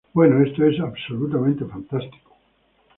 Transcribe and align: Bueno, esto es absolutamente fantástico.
Bueno, 0.13 0.43
esto 0.43 0.65
es 0.65 0.79
absolutamente 0.79 1.63
fantástico. 1.65 2.35